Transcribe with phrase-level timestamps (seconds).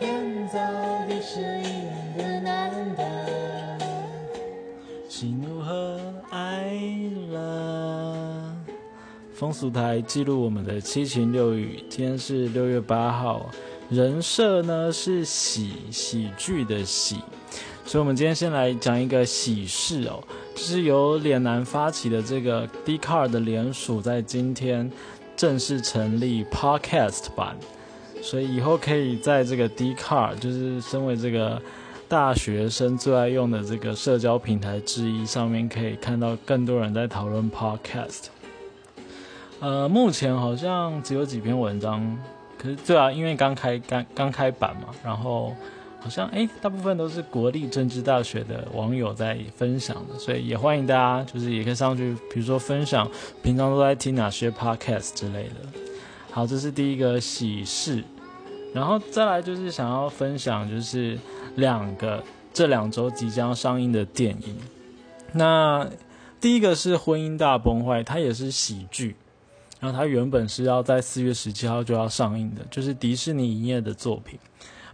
[0.00, 0.56] 天走
[1.06, 1.84] 的是一
[2.16, 3.04] 样的难得。
[5.06, 6.72] 喜怒和哀
[7.30, 8.56] 乐？
[9.34, 11.84] 风俗台记录我们的七情六欲。
[11.90, 13.50] 今天是六月八号，
[13.90, 17.16] 人设呢是喜喜剧的喜，
[17.84, 20.24] 所以我们今天先来讲一个喜事哦，
[20.54, 24.90] 就是由脸男发起的这个 d c a r 的联署，在今天
[25.36, 27.54] 正式成立 Podcast 版，
[28.22, 31.60] 所以以后可以在这个 d c a r 就是身为这个
[32.08, 38.26] 大学生最爱用的这个社交平台之一，上面可以看到更多人在讨论 Podcast。
[39.60, 42.18] 呃，目前好像只有几篇文章，
[42.56, 45.54] 可是对啊，因为刚开刚刚开版嘛，然后
[46.00, 53.06] 好像哎，大部分都是国立政治大学的网友在分享的，所以也欢迎大家，就是也可以上去，比如说分享
[53.42, 55.78] 平常都在听哪些 podcast 之类的。
[56.30, 58.02] 好，这是第一个喜事，
[58.72, 61.18] 然后再来就是想要分享，就是
[61.56, 64.56] 两个这两周即将上映的电影。
[65.32, 65.88] 那
[66.40, 69.16] 第一个是《婚姻大崩坏》，它也是喜剧。
[69.80, 74.38] 然后它原本是要在四月十七号就要上映的，就是迪士尼营业的作品。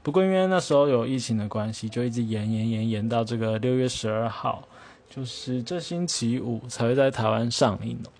[0.02, 4.62] 不过因为那时候有疫情的关系，就一直延延延延到这个六月十二号，
[5.10, 8.10] 就是这星期五才会在台湾上映哦。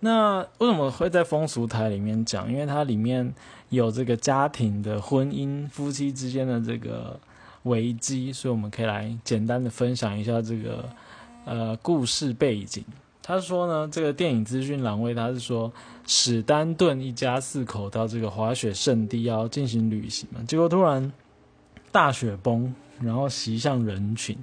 [0.00, 2.50] 那为什么会在风俗台里面讲？
[2.50, 3.32] 因为它里面
[3.70, 7.18] 有这个家庭的婚姻、夫妻之间的这个
[7.62, 10.88] 危机，所以我们可以来简单的分享一下这个
[11.44, 12.84] 呃故事背景。
[13.22, 15.72] 他说呢，这个电影资讯栏位他是说，
[16.06, 21.12] 史丹顿一家四口到这个滑雪圣地要进行旅行嘛，结果突然
[21.92, 24.36] 大雪崩，然后袭向人群。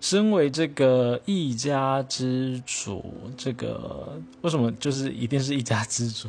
[0.00, 3.04] 身为这个一家之主，
[3.36, 6.28] 这个 为什么就是一定是一家之主？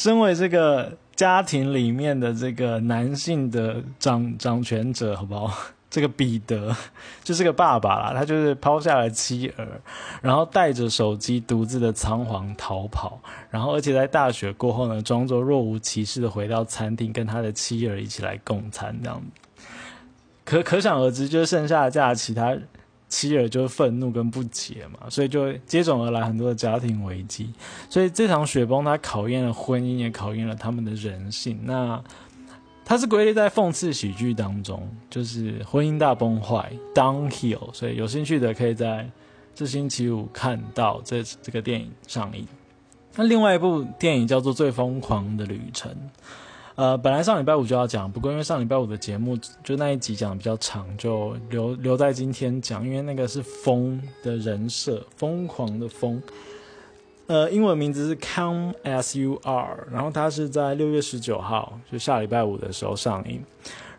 [0.00, 5.54] 身为这个家庭里面的这个男性的掌掌权者，好不好？
[5.90, 6.74] 这个彼得
[7.22, 9.68] 就是个爸爸啦，他就是抛下了妻儿，
[10.22, 19.22] 然后带着手机独自的仓皇逃跑，然后而且在大雪过后呢，装作若无其事的回到餐厅，跟他的妻儿一起来共餐，这样
[20.46, 22.56] 可可想而知，就剩下的假期，他
[23.10, 27.52] 妻儿就是愤怒跟不解嘛，所以就接踵而来很多的家庭危机，
[27.90, 31.60] 所以这场雪崩它考验了婚姻，也考验了他们的人性。
[31.64, 32.02] 那。
[32.82, 37.72] 它是归类在讽刺喜剧当中，就是婚姻大崩坏 （downhill）。
[37.72, 39.08] 所以有兴趣的可以在
[39.54, 42.44] 这星期五看到这这个电影上映。
[43.14, 45.92] 那另外一部电影叫做《最疯狂的旅程》。
[46.80, 56.22] 呃，本来上礼拜五就要讲，不过因为上礼拜五的节目就那一集讲的比较长，就留留在今天讲，因为那个是疯的人设，疯狂的疯。
[57.26, 63.44] 呃，英文名字是 Come as you are，然后它是在六月十九号，就下礼拜五的时候上映。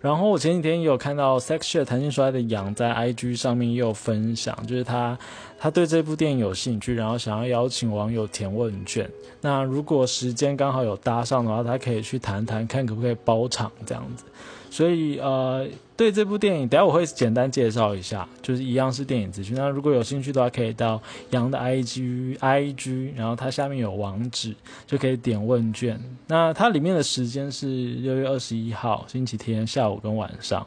[0.01, 5.17] 然后我前几天也有看到 Sexshare 弹性出来的杨在 IG 上面也有分享，就是他
[5.59, 9.07] 他对这部电影有兴趣，然后想要邀请网友填问卷。
[9.41, 14.23] 那如果时间刚好有搭上的话，他可以去谈谈看可不可以包场这样子。
[14.71, 15.67] 所以呃，
[15.97, 19.53] 对这部电影，等下我会简单介绍一下，就是一样是电影资讯。
[19.53, 20.99] 那如果有兴趣的话，可以到
[21.31, 24.55] 杨的 IG IG，然后它下面有网址，
[24.87, 26.01] 就可以点问卷。
[26.27, 30.65] 那它里面的时间是六月二十一号星期天下午跟晚上，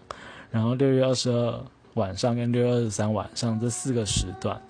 [0.50, 4.60] 然后六月二十二晚上跟六月二十三晚上这四个时段。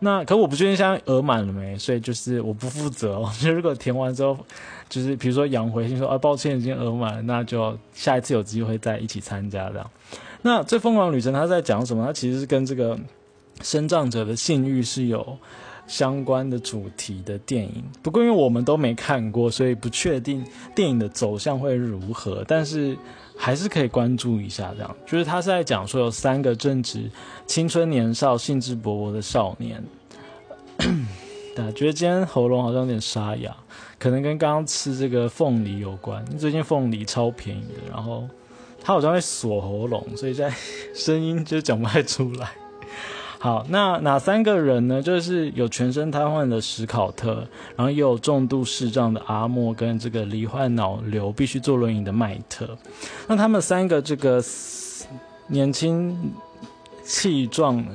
[0.00, 3.30] 那可我不确定现在额满了没，所以就是我不负责哦。
[3.40, 4.38] 就如果填完之后，
[4.88, 9.90] 就是比如说杨回信说啊，抱歉已经额满了，那就下一次有机会再一起参加这样。
[10.42, 12.06] 那最疯狂旅程他在讲什么？
[12.06, 12.96] 他其实是跟这个
[13.60, 15.36] 生长者的性欲是有
[15.88, 17.82] 相关的主题的电影。
[18.00, 22.44] 不过因为我们都没看过，所以不确定电影的走向会如何。
[22.46, 22.96] 但是。
[23.40, 27.08] 还是可以关注一下，这样就是他是在讲说有三个正值
[27.46, 29.80] 青春年少、兴致勃勃的少年。
[31.54, 33.56] 对，觉得今天喉咙好像有点沙哑，
[33.96, 36.26] 可能跟刚刚吃这个凤梨有关。
[36.36, 38.28] 最近凤梨超便宜的，然后
[38.82, 40.52] 它好像会锁喉咙，所以在
[40.92, 42.50] 声音就讲不太出来。
[43.40, 45.00] 好，那哪三个人呢？
[45.00, 47.46] 就是有全身瘫痪的史考特，
[47.76, 52.76] 然后也有重度视障的阿莫，跟这个罹患脑瘤必须坐轮椅的麦特。
[53.28, 54.42] 那他们三个这个
[55.46, 56.32] 年轻
[57.04, 57.86] 气壮、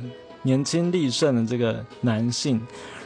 [0.43, 2.61] 年轻力盛的这个男性，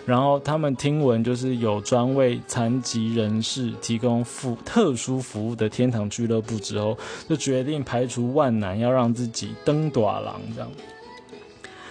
[0.05, 6.95] 然后他们听闻就是有专为残疾人士提供服特殊服务的天堂俱乐部之后，
[7.27, 10.69] 就决定排除万难，要让自己登短廊这样。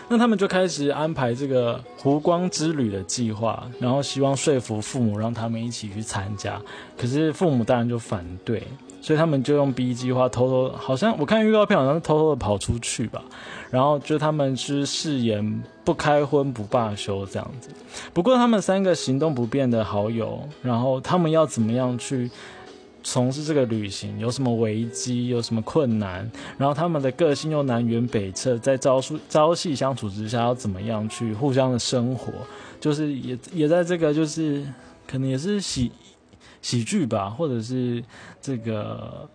[0.09, 6.61] 那他们就开始安排这个湖光之旅的计划，然后希望说服父母让他们一起去参加。
[6.97, 8.63] 可是父母当然就反对，
[9.03, 13.21] 所以他们就用 B 计划偷偷，好像我看预告片好像是偷偷的跑出去吧，
[13.71, 17.71] 然后就他们是誓言不开荤不罢休这样子。
[18.15, 22.31] 不过他们三个行动不便的好友，然后他们要怎么样去
[23.09, 24.19] 从事这个旅行？
[24.19, 25.29] 有什么危机？
[25.29, 26.29] 有什么困难？
[26.59, 32.33] 然后他们的个性又南辕北辙，在朝夕朝夕相处之下，要怎么样去互相的生活？
[32.81, 34.67] 就是也也在这个就是
[35.07, 35.93] 可能也是喜
[36.61, 38.03] 喜剧吧，或者是
[38.43, 39.29] 这个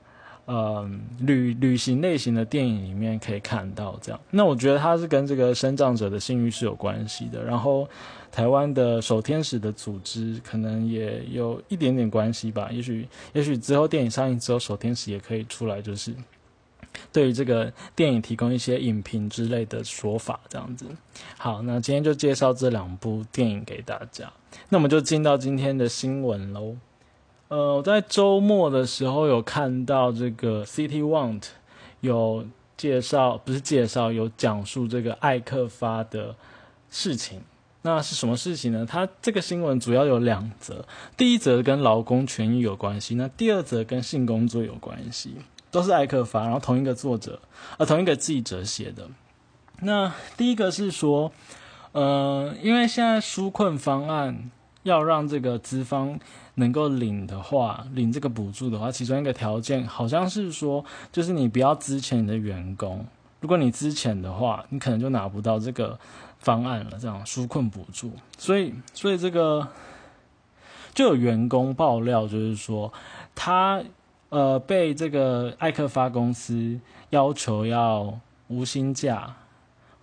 [0.46, 0.90] 呃
[1.20, 4.20] 旅旅行类型的电影里面可以看到这样。
[4.32, 7.44] 那我觉得它是跟这个生长者的信誉是有关系的。
[7.44, 7.88] 然后
[8.32, 12.70] 台湾的守天使的组织可能也有一点点关系吧。
[12.72, 16.14] 也许也许之后电影上映之后，守天使也可以出来，就是
[17.12, 20.86] 对于这个电影提供一些影评之类的说法这样子。
[21.38, 24.32] 好，那今天就介绍这两部电影给大家。
[24.70, 26.76] 那我们就进到今天的新闻喽。
[27.52, 31.44] 呃，我在周末的时候有看到这个 City Want
[32.00, 32.46] 有
[32.78, 36.34] 介绍，不是介绍，有讲述这个艾克发的
[36.90, 37.42] 事情。
[37.82, 38.86] 那是什么事情呢？
[38.90, 40.86] 它这个新闻主要有两则，
[41.18, 45.36] 第一则跟劳工权益有关系，那第二则跟性工作有关系，
[45.72, 47.42] 都是艾克发，然后同一个作者，
[47.78, 49.10] 呃，同一个记者写的。
[49.82, 51.34] 那第一个是说，
[51.92, 54.50] 呃，因为现在纾困方案
[54.84, 56.20] 要让这个资方。
[56.56, 63.04] 能够领的话，领这个补助的话，其中一个条件好像是说，就是你不要资遣你的员工。
[63.40, 65.98] 如果你资遣的话，你可能就拿不到这个
[66.40, 67.00] 方案了。
[67.00, 69.66] 这样纾困补助，所以，所以这个
[70.94, 72.92] 就有员工爆料，就是说
[73.34, 73.82] 他
[74.28, 76.80] 呃被这个艾克发公司
[77.12, 78.20] 要求要
[78.50, 79.38] 无薪假，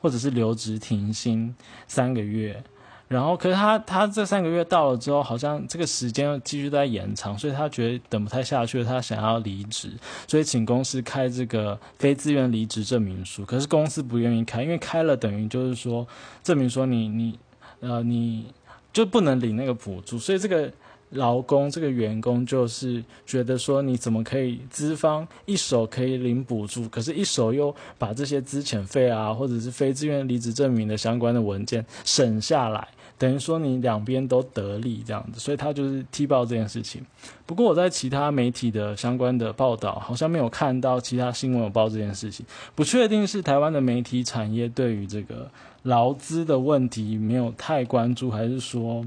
[0.01, 1.55] 或者是留职停薪
[1.87, 2.65] 三个月。
[3.09, 9.91] 然后，可是他他这三个月到了之后，好像这个时间继续在延长，所以他觉得等不太下去了，他想要离职，
[10.27, 13.47] 所以请公司开这个非自愿离职证明书。
[13.47, 16.07] 可是公司不愿意开，因为开了等于就是说
[16.43, 17.39] 证明说你你
[17.81, 18.53] 呃你
[18.93, 20.71] 就不能领那个补助，所以这个
[21.09, 32.87] 劳工这个员工就是觉得说你怎么可以资方一手可以领补助，可是一手又把这些资遣费啊或者是非自愿离职证明的相关的文件省下来。
[33.19, 37.05] 等于说你两边都得利这样子，所以他就是踢爆这件事情。
[37.45, 42.47] 不过我在其他媒体的相关的报道，好像没有看到其他新闻有报这件事情。
[42.77, 45.51] 不确定是台湾的媒体产业对于这个
[45.83, 49.05] 劳资的问题没有太关注，还是说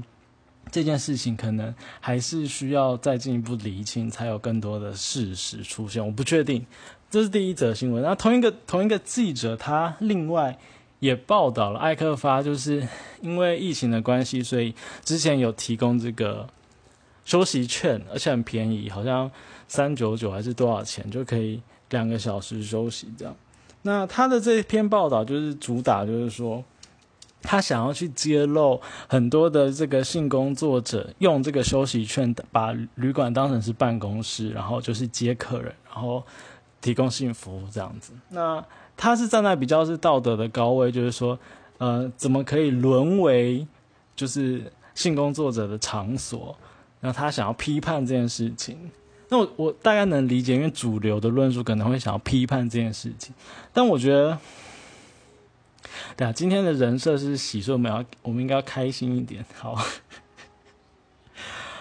[0.70, 6.04] 这件事情可能还是需要再进一步厘清，才有更多的事实出现。
[6.04, 6.66] 我不确定。
[7.10, 8.02] 这是第一则新闻。
[8.02, 10.58] 那同一个同一个记者，他另外。
[11.02, 12.86] 也报道了艾克发，就是
[13.20, 14.72] 因为疫情的关系，所以
[15.04, 16.48] 之前有提供这个
[17.24, 19.28] 休息券，而且很便宜，好像
[19.66, 21.60] 三九九还是多少钱就可以
[21.90, 23.34] 两个小时休息这样。
[23.82, 26.62] 那他的这篇报道就是主打，就是说
[27.42, 36.22] 他想要去揭露很多的这个性工作者用这个休息券把旅馆当成是办公室，然后就是接客人，然后
[36.82, 38.12] 提供性服务这样子。
[38.28, 38.62] 那
[38.94, 41.38] 他是站在比较是道德的高位，就是说，
[41.78, 43.66] 呃，怎么可以沦为
[44.14, 46.54] 就是性工作者的场所？
[47.00, 48.90] 然后他想要批判这件事情。
[49.28, 53.34] 那我我大概能理解，因为主流的论述可能会想要批判这件事情。
[53.72, 54.38] 但我觉得，
[56.16, 59.74] 对啊，今天的人设是喜，所以我们要我们应该要开心一点，好，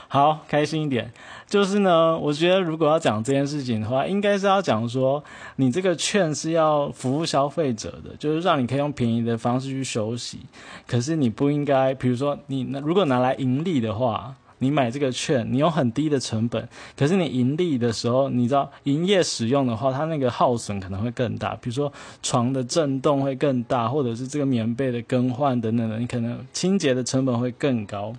[0.08, 1.12] 好，开心一点。
[1.52, 5.22] 就是呢，我觉得如果要讲这件事情的话，应该是要讲说，
[5.58, 10.40] 你这个券是要服务消费者的，就是让你可以用便宜的方式去休息。
[10.88, 21.92] 可是你不应该，比如说你如果拿来盈利的话，你买这个券，你用很低的成本，可是你盈利的时候，你知道营业使用的话，它那个耗损可能会更大，比如说
[22.24, 28.14] 床的震动会更大，或者是这个棉被的更换等等的，你可能清洁的成本会更高。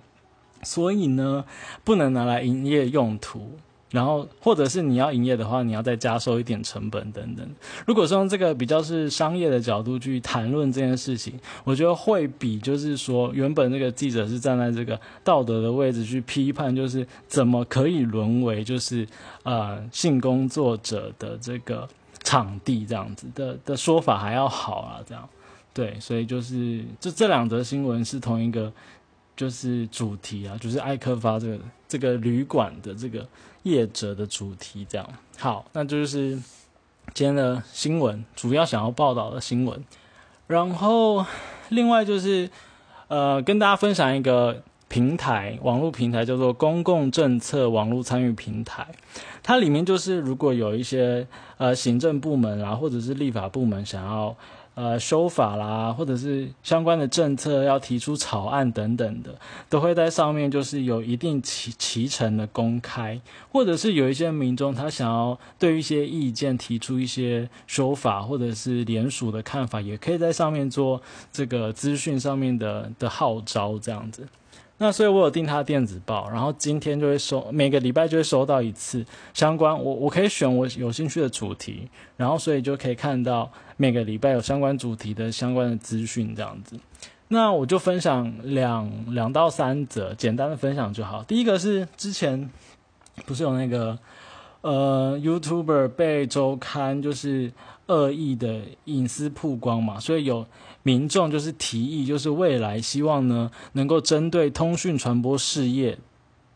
[0.63, 1.45] 所以呢，
[1.83, 3.51] 不能拿来营业用途，
[3.91, 7.47] 然后或者是你要营业的话，你要再加收一点成本等等。
[7.85, 19.07] 如果说用这个比较是商业的角度去谈论这件事情，我觉得会比就是说原本那个记者是站在这个道德的位置去批判，就是怎么可以沦为就是
[19.43, 21.87] 呃性工作者的这个
[22.23, 25.29] 场地这样子的的说法还要好啊，这样
[25.71, 28.73] 对，所以就是这这两则新闻是同一个。
[29.35, 33.27] 就是主题啊，就是艾克发这个这个旅馆的这个
[33.63, 35.09] 业者的主题，这样
[35.39, 36.39] 好，那就是
[37.13, 39.83] 今天的新闻主要想要报道的新闻。
[40.47, 41.25] 然后
[41.69, 42.49] 另外就是
[43.07, 48.87] 呃，跟大家分享一个平台，网络平台叫做公共政策网络参与平台。
[49.41, 54.35] 它里面就是如果有一些呃行政部门啊，或者是立法部门想要。
[54.75, 59.35] 呃，修法啦，或者是相关的政策要提出草案等等的，
[59.69, 70.99] 都会在上面就是有一定其其程的公开，或者是有一些民众他想要对一些意见提出一些修法，或者是联署的看法，也可以在上面做
[71.31, 74.27] 这个资讯上面的的号召这样子。
[74.79, 81.87] 那所以我有订他的电子报，然后今天就会收，每个礼拜就会收到一次相关，我我可以选我有兴趣的主题，
[82.17, 86.77] 然后所以就可以看到每个礼拜有相关主题的相关的资讯这样子。
[87.29, 91.23] 那我就分享两两到三则，简单的分享就好。
[91.23, 92.49] 第一个是之前
[93.25, 93.97] 不是有那个
[94.63, 97.53] 呃 YouTuber 被周刊就是
[97.85, 100.45] 恶意的隐私曝光嘛，所以有。
[100.85, 105.97] 民众就是提议，就是未来希望呢，能够针对通讯传播事业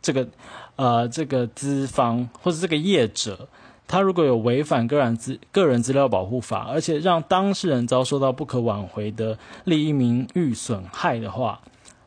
[0.02, 0.28] 这个
[0.76, 3.48] 呃这个资方或者这个业者，
[3.88, 11.62] 他如果有违反个人资个人资料保护法，而且让当事人遭受到不可挽回的利益名誉损害的话，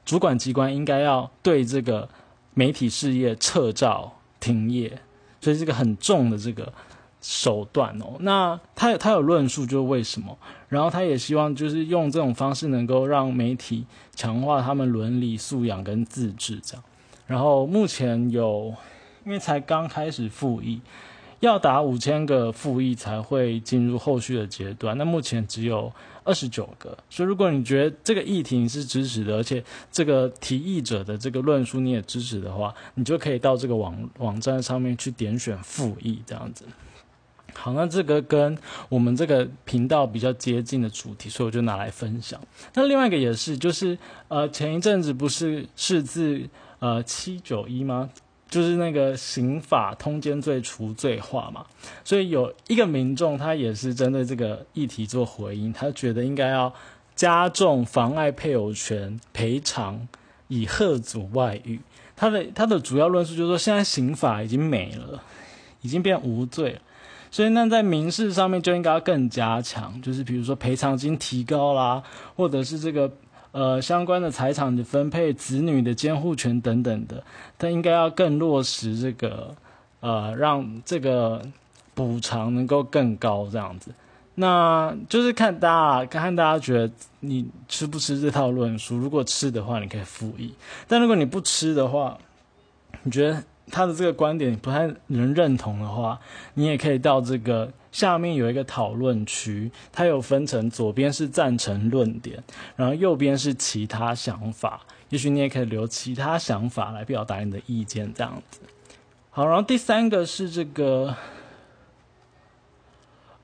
[0.04, 2.06] 主管机关应该要对这个
[2.52, 5.00] 媒体事业撤照停业，
[5.40, 6.72] 所以这个很重的这个。
[7.22, 10.34] 手段哦，那他他有论述，就是为什么？
[10.70, 16.82] 然后他也希望就是用这种方式能够让媒体强化他们伦理素养跟自治这样。
[17.26, 18.74] 然后目前有，
[19.26, 20.80] 因为才刚开始复议，
[21.40, 24.96] 要打五千个复议才会进入后续的阶段。
[24.96, 25.92] 那目前只有
[26.22, 36.64] 二十九个，所以如果你觉得这个议题你是支持的，而且这个提议者的这个论述你也支持的话，你就可以到这个网网站上面去点选复议这样子。
[37.52, 38.56] 好，那这个跟
[38.88, 42.40] 我们这个频道比较接近的主题，所以我就拿来分享。
[42.74, 48.08] 那另外一个也是，就是呃，前一阵子不是是自呃七九一吗？
[48.50, 51.64] 就是那个刑法通奸罪除罪化嘛，
[52.04, 56.74] 所以有一个民众他也是针对这个议题做回应，他觉得应该要
[57.14, 60.08] 加重妨碍配偶权赔偿，
[60.48, 61.80] 以贺阻外遇。
[62.16, 65.22] 他的他的主要论述就是说，现在刑法已经没了，
[65.80, 66.80] 已经变无罪了。
[67.30, 72.02] 所以，那在民事上面就应该要更加强，就是比如说赔偿金提高啦，
[72.34, 73.08] 或者是这个
[73.52, 77.22] 呃相关的财产的分配、子女的监护权等等的，
[77.58, 79.54] 他应该要更落实这个
[80.00, 81.42] 呃，让这个
[81.94, 83.90] 补偿能够更高这样子。
[84.36, 86.90] 那就是看大家看大家觉得
[87.20, 90.50] 你吃不吃这套论述，如果吃的话，你可以复议；
[90.88, 92.16] 但如果你不吃的话，
[93.02, 93.42] 你觉得？
[93.70, 96.18] 他的这个观点不太能认同的话，
[96.54, 102.42] 你也可以到这个下面有一个讨论区，它有分成左边是赞成论点，
[102.76, 104.80] 然后右边是其他想法。
[105.08, 108.60] 也许你也可以留其他想法来表达你的意见，这样子。
[109.30, 111.16] 好，然后第三个是这个，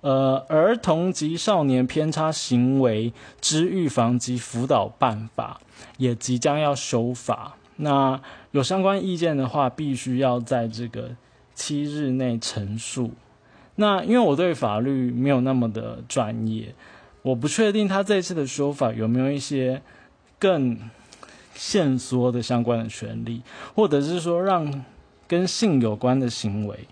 [0.00, 5.60] 呃，儿童及少年偏差行为之预防及辅导办法
[5.96, 7.56] 也即将要修法。
[7.76, 8.20] 那
[8.52, 11.10] 有相关意见的话，必须要在这个
[11.54, 13.10] 七日内陈述。
[13.74, 16.74] 那因为我对法律没有那么的专业，
[17.20, 19.82] 我不确定他这次的说法有没有一些
[20.38, 20.78] 更
[21.54, 23.42] 限缩的相关的权利，
[23.74, 24.84] 或者是说让
[25.28, 26.88] 跟性有关的行为，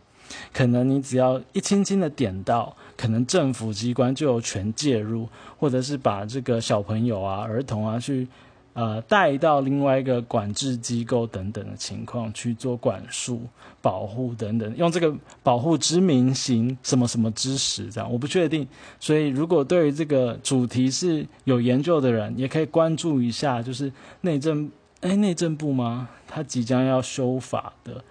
[0.53, 5.27] 可能你只要一轻轻的点到，可能政府机关就有权介入，
[5.59, 8.29] 或者是把这个小朋友啊、儿童啊去。
[8.75, 13.41] 呃，带到另外一个管制机构等等的情况去做管束、
[13.81, 18.67] 保护等等，用这个保护之名行什么什么之实，这样我不确定。
[18.99, 23.91] 所以，如果对于这个主题是有研究的人，也可以关注一下，就是
[24.23, 26.09] 内政哎，内政部吗？
[26.27, 28.03] 他即将要修法的。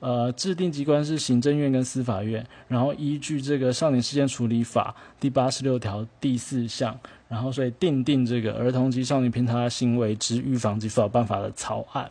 [0.00, 12.10] 呃，制定机关是行政院跟司法院，然后依据这个少年事件处理法第八十六条第四项，然后所以定定这个儿童及少年偏差行为之预防及辅导办法的草案。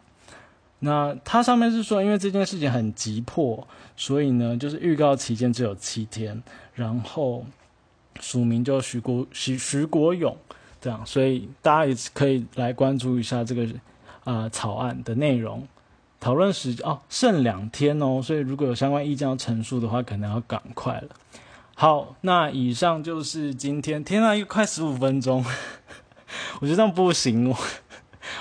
[0.79, 6.44] 那它上面是说，因为这件事情很急迫，所以呢，就是预告期间只有七天，
[6.75, 7.46] 然后
[8.20, 10.38] 署名就徐国徐徐国勇
[10.82, 13.65] 这样，所以大家也可以来关注一下这个
[14.24, 15.67] 啊草案的内容。
[16.19, 21.07] 讨论时哦，剩两天哦，所以如果有相关意见要陈述的话，可能要赶快了。
[21.75, 24.03] 好，那以上就是今天。
[24.03, 25.45] 天啊，又快十五分钟，
[26.59, 27.51] 我觉得这样不行。
[27.51, 27.55] 哦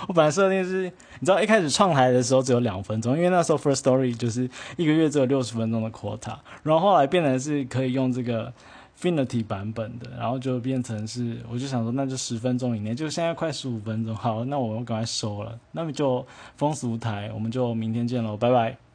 [0.08, 0.82] 我本来设定是，
[1.20, 8.52] 你知道一开始创台的时候只有两分钟，因为那时候 First Story 就是一个月只有六十分钟的 quota，然后后来变成是可以用这个
[9.00, 16.26] Finity 版本的，然后就变成是，我就想说那就十分钟以内，就现在快十五分钟，好，那我赶快收了，那么就
[16.56, 18.85] 风俗台，我们就明天见喽，拜拜。